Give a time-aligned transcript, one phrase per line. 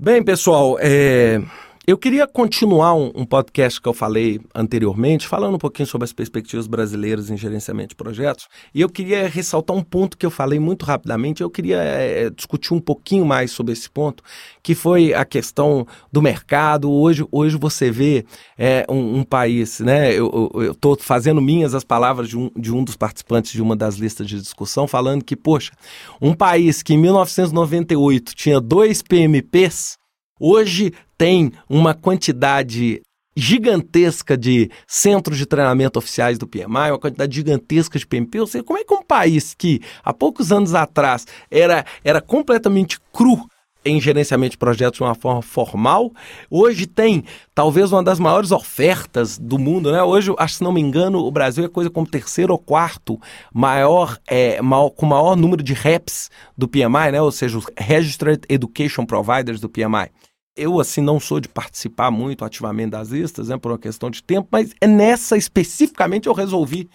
[0.00, 1.42] Bem, pessoal, é,
[1.88, 6.12] eu queria continuar um, um, podcast que eu falei anteriormente, falando um pouquinho sobre as
[6.12, 8.46] perspectivas brasileiras em gerenciamento de projetos.
[8.74, 11.42] E eu queria ressaltar um ponto que eu falei muito rapidamente.
[11.42, 14.22] Eu queria é, discutir um pouquinho mais sobre esse ponto,
[14.62, 16.92] que foi a questão do mercado.
[16.92, 18.26] Hoje, hoje você vê
[18.58, 20.12] é, um, um, país, né?
[20.12, 23.94] Eu estou fazendo minhas as palavras de um, de um dos participantes de uma das
[23.94, 25.72] listas de discussão, falando que, poxa,
[26.20, 29.96] um país que em 1998 tinha dois PMPs
[30.38, 33.02] hoje tem uma quantidade
[33.38, 38.40] gigantesca de centros de treinamento oficiais do PMI, uma quantidade gigantesca de PMP.
[38.40, 42.98] Ou seja, como é que um país que há poucos anos atrás era, era completamente
[43.12, 43.48] cru
[43.84, 46.12] em gerenciamento de projetos de uma forma formal,
[46.50, 50.02] hoje tem talvez uma das maiores ofertas do mundo, né?
[50.02, 53.18] Hoje, acho se não me engano, o Brasil é coisa como terceiro ou quarto
[53.54, 57.22] maior, é, maior com maior número de REPs do PMI, né?
[57.22, 60.10] Ou seja, os Registered Education Providers do PMI
[60.58, 64.22] eu, assim, não sou de participar muito ativamente das listas, né, por uma questão de
[64.22, 66.88] tempo, mas é nessa especificamente eu resolvi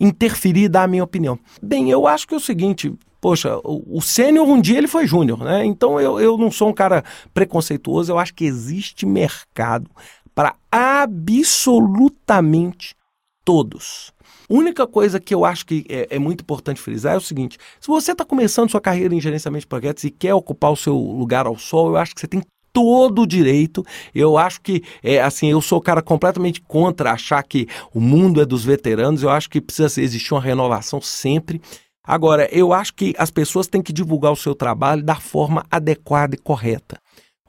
[0.00, 1.38] interferir e dar a minha opinião.
[1.62, 5.06] Bem, eu acho que é o seguinte, poxa, o, o sênior um dia ele foi
[5.06, 5.64] júnior, né?
[5.64, 7.04] Então eu, eu não sou um cara
[7.34, 9.90] preconceituoso, eu acho que existe mercado
[10.34, 12.96] para absolutamente
[13.44, 14.12] todos.
[14.48, 17.86] Única coisa que eu acho que é, é, muito importante frisar é o seguinte: se
[17.86, 21.46] você está começando sua carreira em gerenciamento de projetos e quer ocupar o seu lugar
[21.46, 23.84] ao sol, eu acho que você tem todo o direito.
[24.14, 28.40] Eu acho que, é, assim, eu sou o cara completamente contra achar que o mundo
[28.40, 29.22] é dos veteranos.
[29.22, 31.60] Eu acho que precisa existir uma renovação sempre.
[32.02, 36.34] Agora, eu acho que as pessoas têm que divulgar o seu trabalho da forma adequada
[36.34, 36.98] e correta.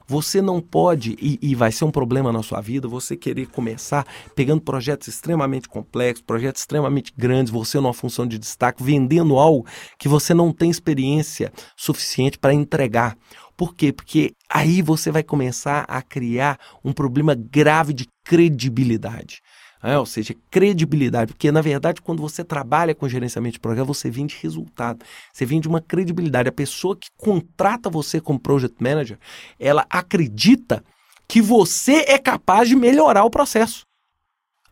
[0.06, 4.06] Você não pode, e, e, vai ser um problema na sua vida, você querer começar
[4.34, 9.66] pegando projetos extremamente complexos, projetos extremamente grandes, você numa função de destaque, vendendo algo
[9.98, 13.16] que você não tem experiência suficiente para entregar.
[13.62, 13.92] Por quê?
[13.92, 19.40] Porque aí você vai começar a criar um problema grave de credibilidade.
[19.80, 24.10] É, ou seja, credibilidade, porque na verdade, quando você trabalha com gerenciamento de programa, você
[24.10, 26.48] vende resultado, você vende uma credibilidade.
[26.48, 29.16] A pessoa que contrata você como project manager,
[29.60, 30.82] ela acredita
[31.28, 33.86] que você é capaz de melhorar o processo.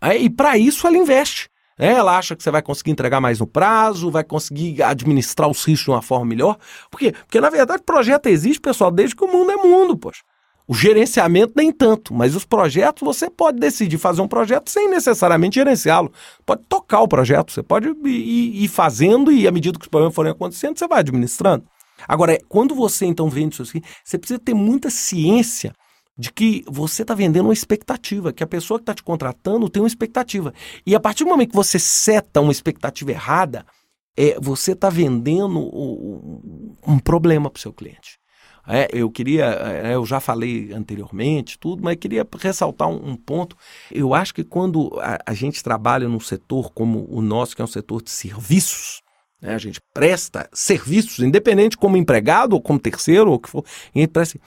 [0.00, 1.48] É, e para isso ela investe.
[1.80, 5.84] Ela acha que você vai conseguir entregar mais no prazo, vai conseguir administrar os riscos
[5.84, 6.58] de uma forma melhor.
[6.90, 7.12] Por quê?
[7.12, 10.20] Porque, na verdade, projeto existe, pessoal, desde que o mundo é mundo, poxa.
[10.68, 15.54] O gerenciamento nem tanto, mas os projetos você pode decidir fazer um projeto sem necessariamente
[15.54, 16.12] gerenciá-lo.
[16.44, 20.30] Pode tocar o projeto, você pode ir fazendo e à medida que os problemas forem
[20.30, 21.64] acontecendo, você vai administrando.
[22.06, 25.72] Agora, quando você então vende isso aqui, você precisa ter muita ciência
[26.20, 29.82] de que você está vendendo uma expectativa, que a pessoa que está te contratando tem
[29.82, 30.52] uma expectativa.
[30.84, 33.64] E a partir do momento que você seta uma expectativa errada,
[34.14, 35.58] é, você está vendendo
[36.86, 38.20] um problema para o seu cliente.
[38.68, 43.56] É, eu queria, é, eu já falei anteriormente tudo, mas queria ressaltar um, um ponto.
[43.90, 47.64] Eu acho que quando a, a, gente trabalha num setor como o nosso, que é
[47.64, 49.00] um setor de serviços,
[49.40, 53.64] né, a gente presta serviços, independente como empregado ou como terceiro ou o que for,
[53.64, 54.38] a gente presta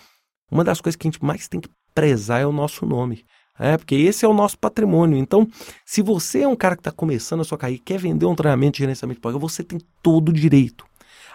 [0.54, 3.26] uma das coisas que a gente mais tem que prezar é o nosso nome.
[3.60, 5.18] É, porque esse é o nosso patrimônio.
[5.18, 5.48] Então,
[5.86, 8.36] se você é um cara que está começando a sua carreira e quer vender um
[8.36, 10.86] treinamento de gerenciamento de você tem todo o direito.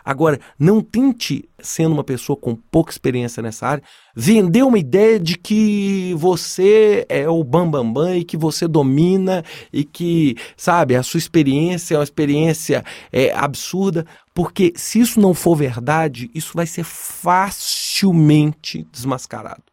[0.08, 3.84] Agora, não tente, sendo uma pessoa com pouca experiência nessa área,
[4.16, 9.44] vender uma ideia de que você é o bambambam bam, bam, e que você domina
[9.70, 12.82] e que, sabe, a sua experiência é uma experiência
[13.12, 19.67] é, absurda, porque se isso não for verdade, isso vai ser facilmente desmascarado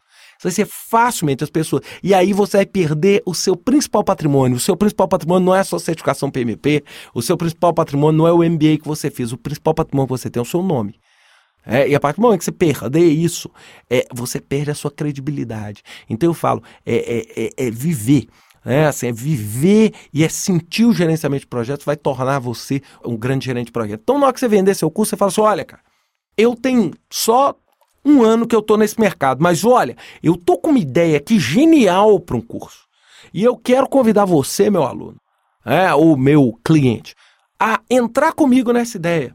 [0.46, 1.84] vai ser facilmente as pessoas.
[2.04, 4.58] E aí você vai perder o seu principal patrimônio.
[4.58, 6.84] O seu principal patrimônio não é a sua certificação PMP,
[7.14, 10.18] o seu principal patrimônio não é o MBA que você fez, o principal patrimônio que
[10.18, 11.00] você tem é o seu nome.
[11.66, 13.50] É, e a partir do momento que você perder isso,
[13.90, 15.82] é, você perde a sua credibilidade.
[16.08, 18.28] Então eu falo, é, é, é, é viver.
[18.64, 23.16] É, assim, é viver e é sentir o gerenciamento de projetos vai tornar você um
[23.16, 24.02] grande gerente de projeto.
[24.02, 25.84] Então, na hora que você vender seu curso, você fala assim: olha, cara,
[26.36, 27.56] eu tenho só
[28.06, 31.40] um ano que eu estou nesse mercado, mas olha, eu estou com uma ideia aqui
[31.40, 32.86] genial para um curso.
[33.34, 35.20] E eu quero convidar você, meu aluno,
[35.66, 37.16] é, ou meu cliente,
[37.60, 39.34] a entrar comigo nessa ideia.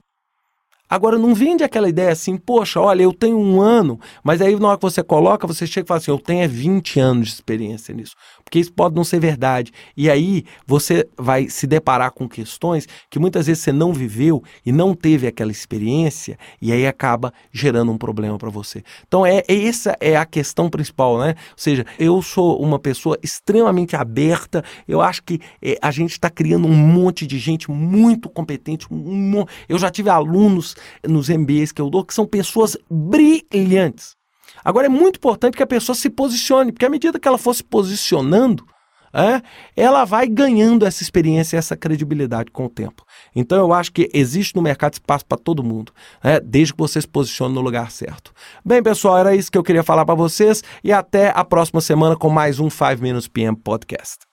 [0.91, 4.69] Agora, não vende aquela ideia assim, poxa, olha, eu tenho um ano, mas aí na
[4.69, 7.95] hora que você coloca, você chega e fala assim, eu tenho 20 anos de experiência
[7.95, 8.17] nisso
[8.51, 9.71] porque isso pode não ser verdade.
[9.97, 14.73] E aí você vai se deparar com questões que muitas vezes você não viveu e
[14.73, 18.83] não teve aquela experiência, e aí acaba gerando um problema para você.
[19.07, 21.37] Então, é, é, essa é a questão principal, né?
[21.51, 26.29] Ou seja, eu sou uma pessoa extremamente aberta, eu acho que é, a gente está
[26.29, 28.85] criando um monte de gente muito competente.
[28.91, 30.75] Um, eu já tive alunos
[31.07, 34.21] nos MBAs que eu dou que são pessoas brilhantes
[34.65, 37.55] Agora é muito importante que a pessoa se posicione, porque à medida que ela for
[37.55, 38.65] se posicionando,
[39.13, 39.43] é,
[39.77, 43.05] ela vai ganhando essa experiência, essa credibilidade com o tempo.
[43.35, 45.93] Então eu acho que existe no mercado espaço para todo mundo,
[46.23, 48.33] é, desde que você se posicione no lugar certo.
[48.65, 52.17] Bem, pessoal, era isso que eu queria falar para vocês e até a próxima semana
[52.17, 54.30] com mais um 5 Minutes PM Podcast.